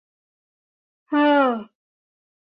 [1.09, 1.45] เฮ้อ!